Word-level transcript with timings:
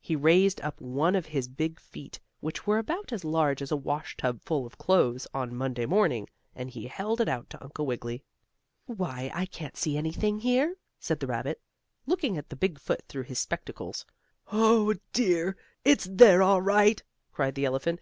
He 0.00 0.16
raised 0.16 0.58
up 0.62 0.80
one 0.80 1.14
of 1.14 1.26
his 1.26 1.46
big 1.46 1.78
feet, 1.78 2.18
which 2.40 2.66
were 2.66 2.78
about 2.78 3.12
as 3.12 3.26
large 3.26 3.60
as 3.60 3.70
a 3.70 3.76
washtub 3.76 4.40
full 4.40 4.64
of 4.64 4.78
clothes, 4.78 5.26
on 5.34 5.54
Monday 5.54 5.84
morning, 5.84 6.28
and 6.54 6.70
he 6.70 6.86
held 6.86 7.20
it 7.20 7.28
out 7.28 7.50
to 7.50 7.62
Uncle 7.62 7.84
Wiggily. 7.84 8.24
"Why, 8.86 9.30
I 9.34 9.44
can't 9.44 9.76
see 9.76 9.98
anything 9.98 10.38
here," 10.38 10.76
said 10.98 11.20
the 11.20 11.26
rabbit, 11.26 11.60
looking 12.06 12.38
at 12.38 12.48
the 12.48 12.56
big 12.56 12.78
foot 12.78 13.02
through 13.06 13.24
his 13.24 13.38
spectacles. 13.38 14.06
"Oh, 14.50 14.94
dear! 15.12 15.58
It's 15.84 16.08
there 16.10 16.40
all 16.42 16.62
right!" 16.62 17.02
cried 17.30 17.54
the 17.54 17.66
elephant. 17.66 17.98